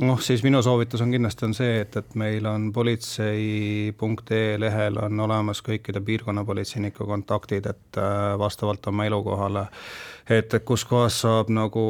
Noh, 0.00 0.20
siis 0.20 0.42
minu 0.42 0.62
soovitus 0.62 1.00
on 1.04 1.10
kindlasti 1.14 1.46
on 1.46 1.54
see, 1.54 1.78
et, 1.84 1.96
et 1.96 2.16
meil 2.18 2.46
on 2.46 2.70
politsei.ee 2.72 4.56
lehel 4.58 4.98
on 5.02 5.20
olemas 5.26 5.62
kõikide 5.66 6.02
piirkonnapolitseinike 6.04 7.06
kontaktid, 7.06 7.68
et 7.70 8.00
äh, 8.00 8.34
vastavalt 8.38 8.86
oma 8.90 9.06
elukohale 9.06 9.68
et, 10.30 10.54
et 10.54 10.64
kus 10.64 10.84
kohas 10.88 11.16
saab 11.24 11.50
nagu 11.52 11.84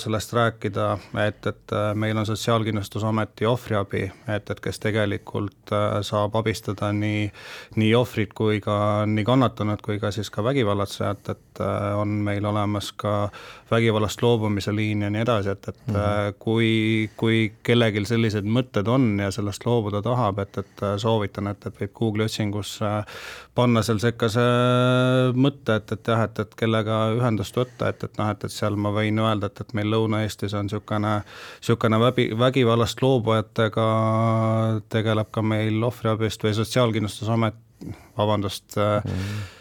sellest 0.00 0.34
rääkida, 0.36 0.86
et, 1.24 1.46
et 1.46 1.74
äh, 1.74 1.90
meil 1.98 2.18
on 2.18 2.26
Sotsiaalkindlustusameti 2.26 3.46
ohvriabi, 3.50 4.04
et, 4.30 4.50
et 4.50 4.62
kes 4.62 4.78
tegelikult 4.82 5.74
äh, 5.74 5.98
saab 6.06 6.36
abistada 6.38 6.92
nii, 6.94 7.26
nii 7.80 7.92
ohvrit 7.98 8.34
kui 8.36 8.60
ka 8.62 9.06
nii 9.10 9.26
kannatanut 9.26 9.82
kui 9.82 9.98
ka 10.02 10.12
siis 10.14 10.30
ka 10.30 10.44
vägivallatsejat, 10.46 11.32
et 11.34 11.62
on 11.96 12.12
meil 12.24 12.44
olemas 12.46 12.92
ka 12.96 13.28
vägivallast 13.70 14.22
loobumise 14.22 14.72
liin 14.74 15.02
ja 15.04 15.10
nii 15.12 15.24
edasi, 15.26 15.50
et, 15.50 15.68
et 15.68 15.86
mm 15.86 15.94
-hmm. 15.94 16.38
kui, 16.38 17.10
kui 17.16 17.49
kellelgi 17.66 18.02
sellised 18.08 18.46
mõtted 18.48 18.88
on 18.90 19.12
ja 19.20 19.30
sellest 19.34 19.64
loobuda 19.66 20.02
tahab, 20.04 20.40
et, 20.42 20.58
et 20.62 20.82
soovitan, 21.02 21.50
et, 21.52 21.66
et 21.66 21.82
võib 21.82 21.92
Google'i 21.96 22.26
otsingusse 22.26 22.90
panna 23.54 23.82
seal 23.86 24.00
sekka 24.02 24.30
see 24.32 25.34
mõte, 25.36 25.76
et, 25.80 25.94
et 25.96 26.10
jah, 26.12 26.24
et, 26.26 26.42
et 26.44 26.56
kellega 26.62 26.98
ühendust 27.18 27.56
võtta, 27.58 27.92
et, 27.92 28.04
et 28.06 28.18
noh, 28.20 28.32
et, 28.32 28.48
et 28.48 28.54
seal 28.54 28.78
ma 28.80 28.92
võin 28.94 29.22
öelda, 29.22 29.50
et, 29.50 29.62
et 29.64 29.76
meil 29.78 29.92
Lõuna-Eestis 29.94 30.56
on 30.58 30.68
niisugune, 30.68 31.14
niisugune 31.60 32.02
vägi, 32.02 32.28
vägivallast 32.40 33.02
loobujatega 33.04 33.86
tegeleb 34.92 35.32
ka 35.34 35.44
meil 35.44 35.80
ohvriabist 35.90 36.44
või 36.46 36.56
Sotsiaalkindlustusamet, 36.58 37.64
vabandust 38.18 38.76
mm., 38.76 39.59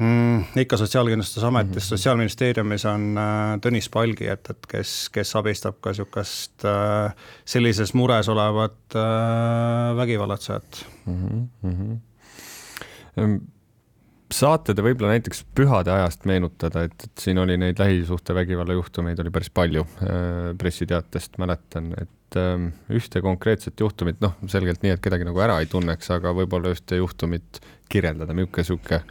Mm, 0.00 0.44
ikka 0.56 0.76
Sotsiaalkindlustusametis 0.80 1.74
mm, 1.74 1.78
-hmm. 1.78 1.88
Sotsiaalministeeriumis 1.88 2.84
on 2.88 3.18
äh, 3.18 3.58
Tõnis 3.60 3.90
Palgi, 3.92 4.30
et, 4.32 4.50
et 4.50 4.66
kes, 4.68 5.10
kes 5.12 5.36
abistab 5.36 5.76
ka 5.80 5.92
niisugust 5.92 6.64
äh, 6.64 7.12
sellises 7.44 7.92
mures 7.94 8.28
olevat 8.28 8.96
äh, 8.96 9.96
vägivallatsejat 9.96 10.86
mm. 11.06 11.48
-hmm 11.64 11.98
saate 14.30 14.74
te 14.74 14.82
võib-olla 14.84 15.16
näiteks 15.16 15.42
pühade 15.54 15.90
ajast 15.92 16.24
meenutada, 16.28 16.84
et, 16.86 17.04
et 17.04 17.22
siin 17.24 17.38
oli 17.42 17.56
neid 17.58 17.78
lähisuhtevägivalla 17.82 18.76
juhtumeid 18.78 19.18
oli 19.22 19.30
päris 19.34 19.50
palju 19.50 19.84
äh, 19.84 20.56
pressiteatest 20.58 21.38
mäletan, 21.42 21.92
et 21.98 22.38
äh, 22.38 22.66
ühte 22.94 23.22
konkreetset 23.26 23.80
juhtumit, 23.80 24.20
noh, 24.22 24.36
selgelt 24.46 24.84
nii, 24.86 24.94
et 24.96 25.02
kedagi 25.04 25.26
nagu 25.28 25.42
ära 25.42 25.58
ei 25.60 25.68
tunneks, 25.70 26.12
aga 26.16 26.32
võib-olla 26.36 26.72
ühte 26.76 27.00
juhtumit 27.00 27.60
kirjeldada, 27.90 28.36
milline 28.36 28.64
sihuke 28.64 29.02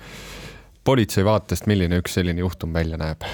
politsei 0.90 1.26
vaatest, 1.28 1.70
milline 1.70 2.00
üks 2.02 2.18
selline 2.18 2.42
juhtum 2.42 2.74
välja 2.74 2.98
näeb? 2.98 3.26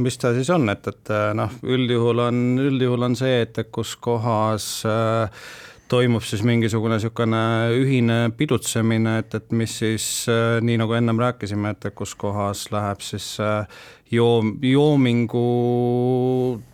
mis 0.00 0.18
ta 0.22 0.30
siis 0.36 0.50
on, 0.54 0.68
et, 0.70 0.86
et 0.86 1.10
noh, 1.34 1.56
üldjuhul 1.66 2.22
on, 2.28 2.38
üldjuhul 2.62 3.08
on 3.08 3.16
see, 3.18 3.40
et 3.42 3.58
kus 3.74 3.96
kohas 3.98 4.68
äh, 4.86 5.42
toimub 5.90 6.22
siis 6.22 6.42
mingisugune 6.46 6.96
niisugune 6.98 7.42
ühine 7.74 8.18
pidutsemine, 8.36 9.18
et, 9.24 9.34
et 9.34 9.52
mis 9.56 9.78
siis 9.82 10.04
äh, 10.30 10.58
nii 10.62 10.78
nagu 10.80 10.94
ennem 10.94 11.18
rääkisime, 11.18 11.74
et 11.74 11.90
kus 11.98 12.14
kohas 12.18 12.68
läheb 12.70 13.02
siis 13.04 13.32
äh, 13.42 13.66
joom, 14.14 14.52
joomingu 14.62 15.44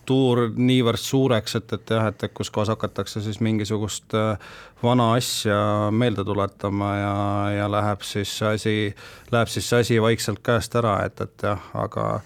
tuur 0.09 0.43
niivõrd 0.57 1.01
suureks, 1.01 1.57
et, 1.61 1.77
et 1.79 1.95
jah, 1.97 2.11
et 2.13 2.27
kus 2.37 2.53
kohas 2.53 2.73
hakatakse 2.75 3.23
siis 3.25 3.41
mingisugust 3.45 4.17
äh, 4.17 4.51
vana 4.83 5.13
asja 5.17 5.61
meelde 5.91 6.25
tuletama 6.25 6.91
ja, 7.01 7.15
ja 7.57 7.71
läheb 7.73 8.05
siis 8.05 8.37
see 8.39 8.53
asi, 8.59 8.77
läheb 9.33 9.53
siis 9.53 9.71
see 9.71 9.87
asi 9.87 10.03
vaikselt 10.03 10.45
käest 10.45 10.77
ära, 10.77 10.99
et, 11.09 11.25
et 11.25 11.49
jah, 11.51 11.71
aga 11.75 12.21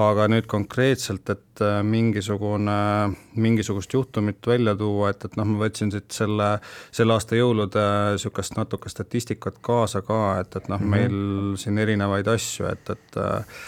aga 0.00 0.24
nüüd 0.32 0.46
konkreetselt, 0.48 1.28
et 1.28 1.60
äh, 1.60 1.82
mingisugune, 1.84 2.76
mingisugust 3.36 3.92
juhtumit 3.92 4.46
välja 4.46 4.74
tuua, 4.78 5.10
et, 5.12 5.26
et 5.26 5.36
noh, 5.36 5.48
ma 5.50 5.66
võtsin 5.66 5.92
siit 5.92 6.14
selle, 6.16 6.48
selle 6.94 7.16
aasta 7.16 7.36
jõulude 7.36 7.84
niisugust 8.14 8.56
natuke 8.56 8.88
statistikat 8.92 9.60
kaasa 9.60 10.00
ka, 10.06 10.22
et, 10.40 10.56
et 10.56 10.68
noh 10.72 10.80
mm, 10.80 10.86
-hmm. 10.86 10.96
meil 10.96 11.56
siin 11.60 11.78
erinevaid 11.78 12.28
asju, 12.32 12.70
et, 12.72 12.90
et 12.96 13.20
äh, 13.20 13.60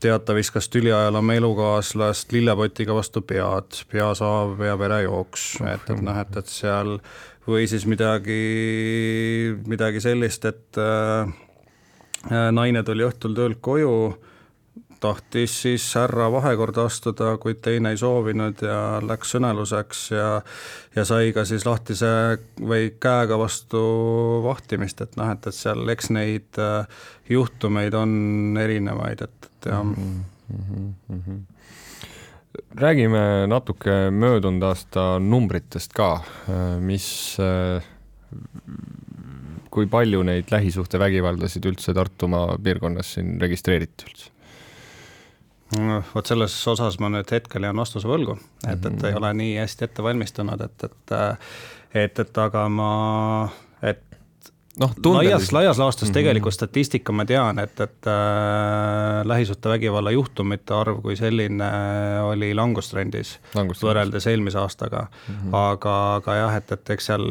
teata 0.00 0.34
viskas 0.36 0.68
tüliajal 0.68 1.18
oma 1.18 1.34
elukaaslast 1.34 2.32
lillepotiga 2.32 2.94
vastu 2.94 3.22
pead, 3.22 3.82
peasaav 3.90 4.62
ja 4.62 4.78
verejooks, 4.78 5.48
et, 5.72 5.90
et 5.90 6.02
noh, 6.02 6.20
et, 6.20 6.36
et 6.36 6.46
seal 6.46 7.00
või 7.46 7.66
siis 7.66 7.86
midagi, 7.90 8.38
midagi 9.66 10.00
sellist, 10.00 10.44
et 10.44 10.78
äh, 10.78 11.26
naine 12.54 12.82
tuli 12.86 13.02
õhtul 13.06 13.34
töölt 13.34 13.58
koju 13.60 13.92
tahtis 15.00 15.54
siis 15.62 15.86
härra 15.98 16.28
vahekorda 16.32 16.86
astuda, 16.88 17.36
kuid 17.40 17.60
teine 17.64 17.92
ei 17.94 18.00
soovinud 18.00 18.62
ja 18.64 19.00
läks 19.04 19.34
sõneluseks 19.36 20.04
ja 20.14 20.28
ja 20.96 21.04
sai 21.04 21.32
ka 21.36 21.44
siis 21.48 21.66
lahtise 21.66 22.08
või 22.60 22.92
käega 23.00 23.38
vastu 23.38 23.82
vahtimist, 24.44 25.02
et 25.04 25.18
noh, 25.20 25.32
et, 25.34 25.46
et 25.46 25.56
seal 25.56 25.84
eks 25.92 26.10
neid 26.14 26.60
äh, 26.62 26.86
juhtumeid 27.28 27.94
on 27.98 28.56
erinevaid, 28.60 29.26
et, 29.26 29.50
et 29.50 29.70
jah 29.72 29.84
mm. 29.84 30.24
-hmm, 30.52 30.92
mm 31.08 31.22
-hmm. 31.26 31.40
räägime 32.80 33.46
natuke 33.46 34.10
möödunud 34.10 34.62
aasta 34.62 35.18
numbritest 35.18 35.92
ka, 35.92 36.14
äh, 36.48 36.80
mis 36.80 37.36
äh, 37.40 37.82
kui 39.70 39.86
palju 39.86 40.22
neid 40.22 40.48
lähisuhtevägivaldasid 40.50 41.66
üldse 41.68 41.94
Tartumaa 41.94 42.56
piirkonnas 42.62 43.14
siin 43.14 43.36
registreeriti 43.40 44.08
üldse? 44.08 44.35
Vot 46.14 46.26
selles 46.26 46.54
osas 46.68 46.98
ma 47.02 47.10
nüüd 47.10 47.30
hetkel 47.32 47.66
jään 47.66 47.76
vastuse 47.76 48.08
võlgu, 48.08 48.38
et, 48.66 48.78
et 48.78 48.86
ei 48.86 49.10
mhm. 49.10 49.16
ole 49.18 49.32
nii 49.34 49.56
hästi 49.58 49.88
ette 49.88 50.02
valmistunud, 50.02 50.60
et, 50.60 50.84
et 50.90 51.16
et, 51.96 52.18
et 52.18 52.38
aga 52.38 52.66
ma, 52.68 52.90
et 53.82 54.02
noh, 54.80 54.92
laias, 55.16 55.50
laias 55.54 55.78
laastus 55.80 56.08
mm 56.08 56.10
-hmm. 56.10 56.14
tegelikult 56.14 56.54
statistika 56.54 57.12
ma 57.12 57.24
tean, 57.24 57.58
et, 57.58 57.80
et 57.80 58.06
äh, 58.06 59.24
lähisuhtevägivalla 59.24 60.10
juhtumite 60.10 60.74
arv 60.74 61.00
kui 61.02 61.16
selline 61.16 61.70
oli 62.22 62.54
langustrendis, 62.54 63.38
langustrendis. 63.54 63.82
võrreldes 63.82 64.26
eelmise 64.26 64.58
aastaga 64.58 65.06
mm. 65.06 65.34
-hmm. 65.34 65.54
aga, 65.54 66.14
aga 66.14 66.34
jah, 66.34 66.56
et, 66.56 66.72
et 66.72 66.90
eks 66.90 67.06
seal, 67.06 67.26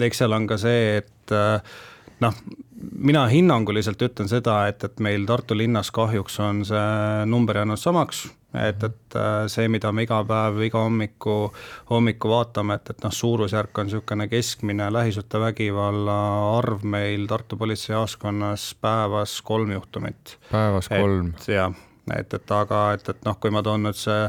eks 0.00 0.18
seal 0.18 0.32
on 0.32 0.46
ka 0.46 0.56
see, 0.56 0.96
et 0.96 1.32
äh, 1.32 1.62
noh, 2.20 2.34
mina 2.90 3.26
hinnanguliselt 3.30 4.02
ütlen 4.02 4.30
seda, 4.30 4.66
et, 4.70 4.84
et 4.84 5.00
meil 5.00 5.26
Tartu 5.28 5.56
linnas 5.56 5.90
kahjuks 5.94 6.38
on 6.42 6.64
see 6.66 7.26
number 7.30 7.60
jäänud 7.60 7.80
samaks, 7.80 8.24
et, 8.54 8.82
et 8.82 9.16
äh, 9.18 9.44
see, 9.52 9.68
mida 9.72 9.92
me 9.92 10.06
iga 10.06 10.22
päev, 10.28 10.60
iga 10.66 10.82
hommiku, 10.86 11.36
hommiku 11.90 12.32
vaatame, 12.32 12.80
et, 12.80 12.92
et 12.94 13.06
noh, 13.06 13.14
suurusjärk 13.14 13.78
on 13.78 13.88
niisugune 13.88 14.28
keskmine 14.32 14.90
lähisuhtevägivalla 14.92 16.18
arv 16.58 16.84
meil 16.84 17.26
Tartu 17.30 17.56
politseijaoskonnas 17.60 18.74
päevas 18.80 19.40
kolm 19.46 19.72
juhtumit. 19.78 20.36
päevas 20.50 20.90
kolm? 20.92 21.34
jah 21.48 21.72
et, 22.10 22.34
et 22.34 22.54
aga 22.56 22.80
et, 22.96 23.08
et 23.12 23.22
noh, 23.26 23.36
kui 23.40 23.52
ma 23.54 23.62
toon 23.64 23.86
nüüd 23.86 23.98
see, 23.98 24.26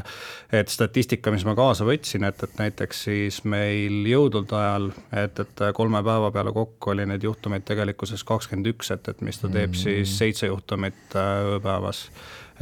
et 0.54 0.70
statistika, 0.72 1.32
mis 1.34 1.46
ma 1.48 1.56
kaasa 1.58 1.86
võtsin, 1.88 2.26
et, 2.28 2.44
et 2.46 2.60
näiteks 2.60 3.02
siis 3.08 3.40
meil 3.48 4.04
jõudude 4.08 4.56
ajal, 4.58 4.90
et, 5.24 5.42
et 5.42 5.64
kolme 5.76 6.02
päeva 6.06 6.30
peale 6.34 6.54
kokku 6.54 6.94
oli 6.94 7.08
neid 7.10 7.26
juhtumeid 7.26 7.66
tegelikkuses 7.66 8.24
kakskümmend 8.28 8.72
üks, 8.74 8.92
et, 8.94 9.10
et 9.10 9.26
mis 9.26 9.40
ta 9.40 9.50
teeb 9.50 9.74
mm. 9.74 9.82
siis 9.82 10.16
seitse 10.20 10.50
juhtumit 10.50 11.18
äh, 11.18 11.54
ööpäevas. 11.56 12.06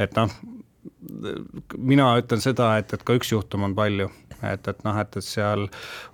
et 0.01 0.17
noh, 0.17 0.33
mina 1.77 2.09
ütlen 2.19 2.41
seda, 2.43 2.73
et, 2.79 2.91
et 2.93 3.03
ka 3.05 3.15
üks 3.15 3.31
juhtum 3.31 3.69
on 3.69 3.75
palju 3.77 4.09
et, 4.43 4.67
et 4.67 4.83
noh, 4.83 4.97
et, 4.99 5.17
et 5.19 5.25
seal 5.25 5.67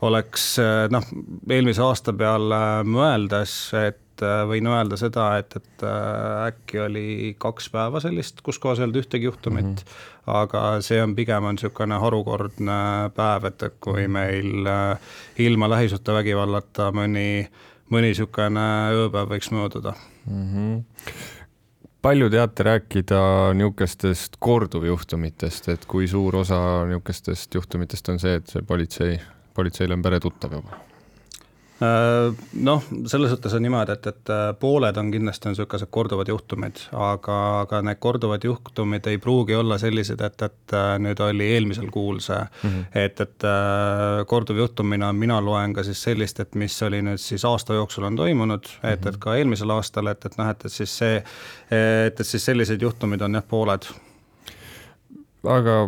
oleks 0.05 0.51
noh, 0.93 1.07
eelmise 1.49 1.81
aasta 1.85 2.13
peale 2.13 2.59
mõeldes, 2.85 3.55
et 3.79 4.03
et 4.19 4.25
äh, 4.27 4.43
võin 4.49 4.67
öelda 4.67 4.97
seda, 4.99 5.31
et, 5.39 5.55
et 5.55 5.83
äh, 5.87 6.49
äkki 6.49 6.81
oli 6.83 7.05
kaks 7.39 7.69
päeva 7.73 8.01
sellist, 8.03 8.43
kus 8.43 8.59
kohas 8.59 8.79
ei 8.79 8.87
olnud 8.87 8.99
ühtegi 9.01 9.29
juhtumit 9.29 9.65
mm, 9.65 9.75
-hmm. 9.75 10.33
aga 10.41 10.81
see 10.81 11.01
on 11.03 11.15
pigem 11.15 11.43
on 11.43 11.55
niisugune 11.55 11.99
harukordne 11.99 13.09
päev, 13.15 13.45
et, 13.45 13.63
et 13.63 13.75
kui 13.79 14.07
mhm. 14.07 14.11
meil 14.11 14.67
äh, 14.67 14.99
ilma 15.37 15.69
lähisuhtevägivallata 15.69 16.91
mõni, 16.91 17.47
mõni 17.89 18.11
niisugune 18.11 18.67
ööpäev 18.93 19.35
võiks 19.35 19.51
mööduda 19.51 19.95
mm. 20.25 20.47
-hmm 20.53 20.83
palju 22.01 22.29
teate 22.29 22.63
rääkida 22.63 23.53
niisugustest 23.53 24.37
korduvjuhtumitest, 24.39 25.67
et 25.69 25.85
kui 25.85 26.07
suur 26.07 26.35
osa 26.35 26.85
niisugustest 26.87 27.55
juhtumitest 27.55 28.09
on 28.09 28.19
see, 28.19 28.35
et 28.39 28.47
see 28.47 28.61
politsei, 28.61 29.19
politseil 29.53 29.91
on 29.91 30.01
peretuttav 30.01 30.53
juba? 30.53 30.88
Äh, 31.81 32.35
noh, 32.53 32.83
selles 33.07 33.31
suhtes 33.31 33.53
on 33.55 33.63
niimoodi, 33.63 33.93
et, 33.95 34.07
et 34.11 34.31
äh, 34.35 34.49
pooled 34.59 34.97
on 34.99 35.11
kindlasti 35.13 35.47
on 35.47 35.53
niisugused 35.53 35.87
korduvad 35.95 36.27
juhtumid, 36.27 36.81
aga, 36.91 37.35
aga 37.61 37.79
need 37.87 38.01
korduvad 38.03 38.43
juhtumid 38.43 39.07
ei 39.07 39.19
pruugi 39.23 39.55
olla 39.55 39.77
sellised, 39.79 40.19
et, 40.27 40.43
et 40.43 40.75
äh, 40.75 40.89
nüüd 40.99 41.21
oli 41.23 41.47
eelmisel 41.53 41.87
kuul 41.95 42.19
see 42.25 42.41
mm, 42.41 42.73
-hmm. 42.73 42.99
et, 42.99 43.21
et 43.23 43.47
korduv 44.27 44.59
juhtumina 44.59 45.13
mina 45.13 45.39
loen 45.45 45.73
ka 45.73 45.83
siis 45.87 46.03
sellist, 46.03 46.43
et 46.43 46.59
mis 46.59 46.75
oli 46.83 46.99
nüüd 47.01 47.23
siis 47.23 47.45
aasta 47.47 47.79
jooksul 47.79 48.09
on 48.11 48.19
toimunud, 48.19 48.67
et, 48.83 49.05
et 49.05 49.17
ka 49.17 49.37
eelmisel 49.39 49.71
aastal, 49.71 50.11
et, 50.11 50.25
et 50.25 50.37
noh, 50.37 50.51
et, 50.51 50.65
et 50.65 50.71
siis 50.81 50.97
see, 50.97 51.23
et, 51.71 52.19
et 52.19 52.27
siis 52.27 52.45
sellised 52.45 52.81
juhtumid 52.81 53.21
on 53.21 53.39
jah, 53.39 53.47
pooled. 53.47 53.87
aga 55.47 55.79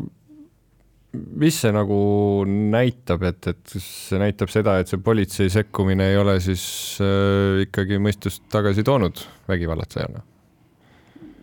mis 1.12 1.58
see 1.60 1.74
nagu 1.75 2.00
näitab, 2.48 3.25
et, 3.27 3.51
et 3.51 3.74
see 3.84 4.20
näitab 4.22 4.51
seda, 4.53 4.77
et 4.80 4.91
see 4.91 5.01
politsei 5.03 5.51
sekkumine 5.51 6.12
ei 6.13 6.20
ole 6.20 6.38
siis 6.44 6.63
äh, 7.03 7.63
ikkagi 7.65 8.00
mõistust 8.00 8.46
tagasi 8.51 8.86
toonud 8.88 9.24
vägivallatsejana 9.51 10.24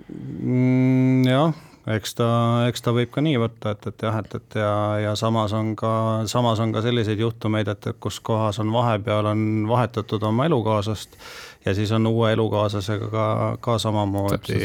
mm,? 0.09 1.27
jah, 1.29 1.53
eks 1.93 2.17
ta, 2.17 2.31
eks 2.71 2.87
ta 2.87 2.97
võib 2.97 3.13
ka 3.13 3.25
nii 3.25 3.37
võtta, 3.45 3.75
et, 3.77 3.91
et 3.93 4.07
jah, 4.09 4.17
et, 4.23 4.39
et 4.41 4.59
ja, 4.63 4.73
ja 5.05 5.13
samas 5.21 5.53
on 5.57 5.75
ka, 5.77 5.93
samas 6.33 6.65
on 6.65 6.73
ka 6.73 6.83
selliseid 6.85 7.21
juhtumeid, 7.21 7.69
et, 7.69 7.93
et 7.93 8.01
kus 8.01 8.23
kohas 8.25 8.63
on 8.65 8.73
vahepeal 8.73 9.29
on 9.35 9.45
vahetatud 9.69 10.25
oma 10.31 10.49
elukaaslast 10.49 11.21
ja 11.69 11.77
siis 11.77 11.93
on 11.93 12.09
uue 12.09 12.33
elukaaslasega 12.33 13.13
ka, 13.13 13.29
ka 13.61 13.77
samamoodi 13.85 14.65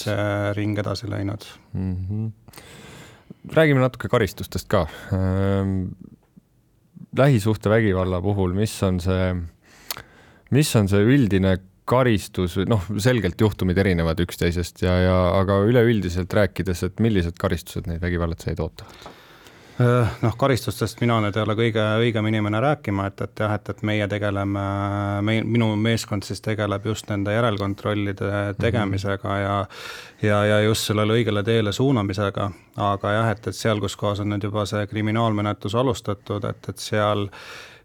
see 0.00 0.20
ring 0.56 0.80
edasi 0.80 1.12
läinud 1.12 1.50
mm. 1.76 1.96
-hmm 2.08 2.30
räägime 3.48 3.80
natuke 3.80 4.08
karistustest 4.08 4.68
ka. 4.70 4.86
Ehm, 5.12 5.90
lähisuhtevägivalla 7.16 8.20
puhul, 8.22 8.54
mis 8.54 8.74
on 8.86 9.00
see, 9.02 9.32
mis 10.54 10.70
on 10.76 10.88
see 10.90 11.02
üldine 11.02 11.56
karistus 11.90 12.54
noh, 12.70 12.84
selgelt 13.02 13.40
juhtumid 13.40 13.78
erinevad 13.82 14.20
üksteisest 14.22 14.84
ja, 14.84 14.92
ja 15.02 15.16
aga 15.40 15.58
üleüldiselt 15.66 16.32
rääkides, 16.36 16.84
et 16.86 17.02
millised 17.02 17.40
karistused 17.40 17.90
neid 17.90 18.02
vägivallatsejaid 18.04 18.62
ootavad? 18.62 19.08
Äh, 19.80 20.08
noh, 20.20 20.34
karistustest 20.36 20.98
mina 21.00 21.14
nüüd 21.24 21.36
ei 21.38 21.40
ole 21.40 21.54
kõige 21.56 21.84
õigem 22.02 22.26
inimene 22.28 22.58
rääkima, 22.60 23.06
et, 23.08 23.22
et 23.24 23.40
jah, 23.40 23.54
et, 23.56 23.68
et 23.72 23.78
meie 23.88 24.04
tegeleme, 24.12 24.64
meil, 25.24 25.46
minu 25.48 25.70
meeskond 25.80 26.26
siis 26.26 26.42
tegeleb 26.44 26.84
just 26.90 27.08
nende 27.08 27.32
järelkontrollide 27.32 28.58
tegemisega 28.60 29.38
ja 29.40 29.54
ja, 30.20 30.42
ja 30.44 30.60
just 30.66 30.90
sellele 30.90 31.16
õigele 31.16 31.40
teele 31.46 31.72
suunamisega, 31.72 32.50
aga 32.90 33.14
jah, 33.14 33.30
et, 33.32 33.48
et 33.48 33.56
seal, 33.56 33.80
kus 33.80 33.96
kohas 33.96 34.20
on 34.20 34.28
nüüd 34.34 34.44
juba 34.44 34.66
see 34.68 34.84
kriminaalmenetlus 34.90 35.78
alustatud, 35.80 36.44
et, 36.50 36.72
et 36.74 36.84
seal 36.90 37.30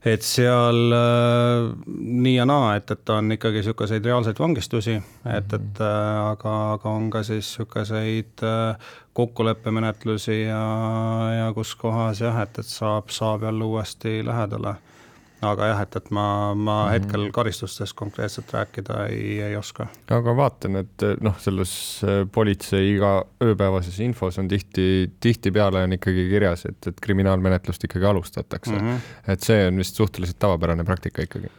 et 0.06 0.22
seal 0.22 0.94
äh, 0.94 1.72
nii 1.98 2.36
ja 2.36 2.46
naa, 2.46 2.76
et, 2.78 2.92
et 2.94 3.10
on 3.10 3.32
ikkagi 3.34 3.64
niisuguseid 3.64 4.06
reaalseid 4.06 4.40
vangistusi, 4.40 5.00
et, 5.26 5.56
et 5.58 5.82
äh, 5.82 6.20
aga, 6.32 6.56
aga 6.76 6.94
on 6.94 7.10
ka 7.14 7.24
siis 7.26 7.50
niisuguseid 7.56 8.46
äh, 8.46 8.92
kokkuleppemenetlusi 9.18 10.42
ja, 10.44 10.66
ja 11.40 11.48
kus 11.56 11.74
kohas 11.80 12.22
jah, 12.22 12.38
et, 12.44 12.60
et 12.62 12.70
saab, 12.70 13.10
saab 13.10 13.48
jälle 13.48 13.66
uuesti 13.66 14.20
lähedale 14.26 14.76
aga 15.42 15.70
jah, 15.72 15.82
et, 15.86 15.96
et 16.00 16.12
ma, 16.16 16.28
ma 16.56 16.76
mm. 16.86 16.92
hetkel 16.96 17.26
karistustest 17.36 17.96
konkreetselt 17.98 18.54
rääkida 18.56 19.06
ei, 19.12 19.40
ei 19.50 19.56
oska. 19.60 19.88
aga 20.16 20.36
vaatan, 20.38 20.80
et 20.84 21.08
noh, 21.26 21.36
selles 21.44 21.74
äh, 22.06 22.22
politsei 22.32 22.94
iga 22.96 23.18
ööpäevases 23.44 24.00
infos 24.06 24.40
on 24.42 24.48
tihti, 24.52 25.12
tihtipeale 25.20 25.84
on 25.88 25.98
ikkagi 25.98 26.30
kirjas, 26.32 26.66
et, 26.70 26.80
et 26.92 27.04
kriminaalmenetlust 27.04 27.84
ikkagi 27.90 28.06
alustatakse 28.12 28.76
mm. 28.76 28.88
-hmm. 28.88 29.34
et 29.34 29.44
see 29.44 29.68
on 29.68 29.84
vist 29.84 29.96
suhteliselt 29.96 30.40
tavapärane 30.40 30.84
praktika 30.84 31.28
ikkagi 31.28 31.52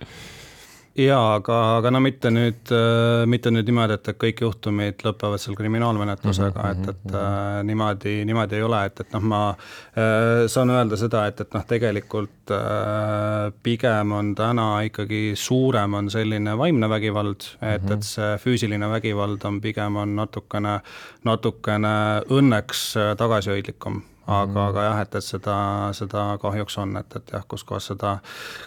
jaa, 0.97 1.37
aga, 1.37 1.57
aga 1.79 1.91
no 1.93 2.01
mitte 2.01 2.31
nüüd, 2.33 2.71
äh, 2.73 3.25
mitte 3.29 3.51
nüüd 3.53 3.69
niimoodi, 3.69 3.97
et, 3.99 4.09
et 4.13 4.19
kõik 4.21 4.41
juhtumid 4.45 5.05
lõpevad 5.05 5.43
seal 5.43 5.57
kriminaalmenetlusega 5.59 6.63
mm, 6.63 6.83
-hmm, 6.83 6.95
et, 6.95 7.07
et 7.07 7.19
äh, 7.21 7.61
niimoodi, 7.69 8.15
niimoodi 8.29 8.57
ei 8.57 8.65
ole, 8.67 8.81
et, 8.89 9.01
et 9.05 9.13
noh, 9.17 9.27
ma 9.33 9.43
äh, 9.51 10.47
saan 10.53 10.73
öelda 10.73 10.99
seda, 11.01 11.27
et, 11.31 11.41
et 11.45 11.55
noh, 11.55 11.67
tegelikult 11.69 12.55
äh, 12.57 13.53
pigem 13.63 14.17
on 14.17 14.35
täna 14.39 14.69
ikkagi 14.89 15.23
suurem 15.37 15.95
on 16.01 16.11
selline 16.11 16.57
vaimne 16.59 16.89
vägivald, 16.89 17.51
et 17.61 17.83
mm, 17.83 17.89
-hmm. 17.89 17.95
et 17.95 18.03
see 18.03 18.37
füüsiline 18.45 18.91
vägivald 18.91 19.45
on 19.45 19.61
pigem 19.61 19.97
on 19.97 20.17
natukene, 20.17 20.81
natukene 21.25 21.97
õnneks 22.31 22.93
äh, 22.97 23.17
tagasihoidlikum 23.17 24.03
aga 24.27 24.47
mm., 24.47 24.69
aga 24.69 24.83
jah, 24.83 25.01
et, 25.01 25.15
et 25.15 25.25
seda, 25.25 25.57
seda 25.95 26.25
kahjuks 26.43 26.79
on, 26.83 26.97
et, 26.97 27.17
et 27.17 27.37
jah, 27.37 27.45
kus 27.49 27.65
kohas 27.65 27.93
seda 27.93 28.19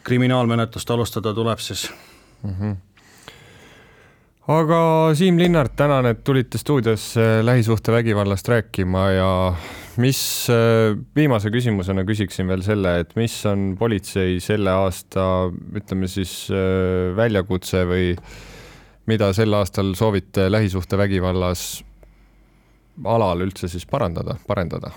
kriminaalmenetlust 0.08 0.92
alustada 0.92 1.34
tuleb, 1.36 1.60
siis 1.60 1.90
mm. 2.44 2.54
-hmm. 2.60 2.76
aga 4.48 4.82
Siim 5.16 5.38
Linnart, 5.38 5.76
tänan, 5.76 6.06
et 6.06 6.24
tulite 6.24 6.58
stuudiosse 6.58 7.46
lähisuhtevägivallast 7.46 8.48
rääkima 8.48 9.10
ja 9.12 9.54
mis 9.98 10.48
viimase 11.16 11.50
küsimusena 11.50 12.04
küsiksin 12.04 12.48
veel 12.48 12.62
selle, 12.62 13.00
et 13.00 13.16
mis 13.16 13.46
on 13.46 13.76
politsei 13.80 14.40
selle 14.40 14.72
aasta, 14.72 15.52
ütleme 15.76 16.08
siis 16.08 16.50
väljakutse 17.16 17.86
või 17.86 18.16
mida 19.10 19.34
sel 19.34 19.54
aastal 19.54 19.94
soovite 19.98 20.52
lähisuhtevägivallas 20.52 21.84
alal 23.06 23.42
üldse 23.42 23.68
siis 23.68 23.86
parandada, 23.86 24.36
parendada? 24.48 24.92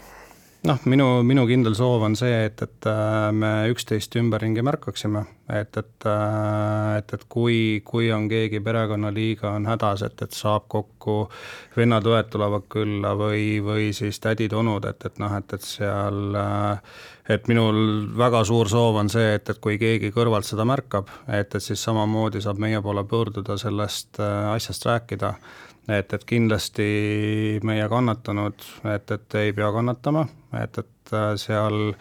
Noh, 0.68 0.82
minu, 0.86 1.06
minu 1.26 1.44
kindel 1.48 1.74
soov 1.74 2.04
on 2.06 2.14
see, 2.18 2.44
et, 2.46 2.60
et 2.62 2.88
äh, 2.88 3.28
me 3.34 3.50
üksteist 3.72 4.14
ümberringi 4.18 4.62
märkaksime, 4.64 5.24
et, 5.50 5.76
et, 5.78 6.06
äh, 6.06 6.98
et, 7.00 7.14
et 7.16 7.24
kui, 7.32 7.56
kui 7.86 8.10
on 8.14 8.28
keegi 8.30 8.62
perekonnaliige 8.64 9.48
on 9.50 9.66
hädas, 9.70 10.04
et, 10.06 10.22
et 10.22 10.36
saab 10.36 10.68
kokku 10.72 11.16
vennad-õed 11.76 12.30
tulevad 12.32 12.68
külla 12.72 13.14
või, 13.18 13.56
või 13.64 13.90
siis 13.96 14.22
tädid-onud, 14.22 14.86
et, 14.90 15.08
et 15.10 15.18
noh, 15.22 15.34
et, 15.38 15.56
et 15.58 15.66
seal 15.66 16.38
äh, 16.38 16.94
et 17.32 17.46
minul 17.50 17.76
väga 18.18 18.42
suur 18.46 18.70
soov 18.70 18.96
on 19.02 19.10
see, 19.10 19.34
et, 19.36 19.50
et 19.50 19.60
kui 19.62 19.76
keegi 19.82 20.10
kõrvalt 20.14 20.46
seda 20.46 20.66
märkab, 20.68 21.10
et, 21.26 21.54
et 21.54 21.62
siis 21.62 21.82
samamoodi 21.82 22.42
saab 22.42 22.62
meie 22.62 22.80
poole 22.82 23.04
pöörduda, 23.08 23.58
sellest 23.58 24.18
asjast 24.22 24.86
rääkida 24.90 25.36
et, 25.88 26.12
et 26.12 26.24
kindlasti 26.24 26.86
meie 27.66 27.88
kannatanud, 27.90 28.66
et, 28.94 29.10
et 29.10 29.38
ei 29.40 29.52
pea 29.56 29.70
kannatama, 29.74 30.24
et, 30.60 30.78
et 30.78 31.14
äh, 31.16 31.32
seal, 31.40 31.92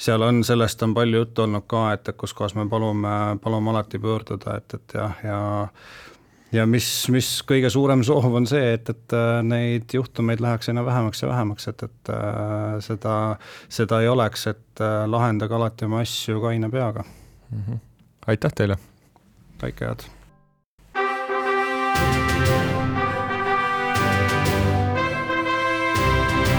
seal 0.00 0.26
on, 0.26 0.42
sellest 0.46 0.82
on 0.86 0.94
palju 0.96 1.22
juttu 1.22 1.46
olnud 1.46 1.66
ka, 1.70 1.88
et, 1.94 2.10
et 2.10 2.18
kus 2.18 2.34
kohas 2.34 2.56
me 2.58 2.66
palume, 2.70 3.14
palume 3.42 3.74
alati 3.74 4.00
pöörduda, 4.02 4.58
et, 4.58 4.78
et 4.78 4.98
jah, 4.98 5.24
ja 5.24 5.40
ja 6.52 6.64
mis, 6.66 6.86
mis 7.12 7.30
kõige 7.44 7.68
suurem 7.70 8.02
soov 8.06 8.32
on 8.40 8.46
see, 8.48 8.74
et, 8.78 8.88
et 8.88 9.16
äh, 9.16 9.40
neid 9.46 9.94
juhtumeid 9.94 10.42
läheks 10.42 10.72
aina 10.72 10.84
vähemaks 10.86 11.22
ja 11.22 11.30
vähemaks, 11.30 11.70
et, 11.70 11.84
et 11.84 12.12
äh, 12.14 12.78
seda, 12.84 13.14
seda 13.68 14.02
ei 14.02 14.10
oleks, 14.10 14.46
et 14.54 14.84
lahendage 15.06 15.54
alati 15.54 15.88
oma 15.88 16.02
asju 16.06 16.40
kaine 16.40 16.70
peaga 16.70 17.04
mm. 17.04 17.64
-hmm. 17.66 17.82
aitäh 18.26 18.54
teile! 18.54 18.78
kõike 19.62 19.90
head! 19.90 20.17